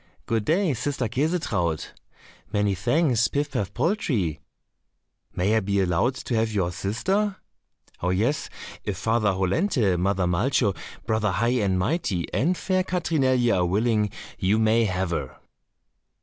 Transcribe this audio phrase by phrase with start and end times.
[0.25, 1.89] "Good day, sister Käsetraut."
[2.51, 4.39] "Many thanks, Pif paf poltrie."
[5.35, 7.35] "May I be allowed to have your sister?"
[8.01, 8.49] "Oh, yes,
[8.83, 10.75] if Father Hollenthe, Mother Malcho,
[11.05, 14.09] Brother High and Mighty, and fair Katrinelje are willing,
[14.39, 15.37] you may have her."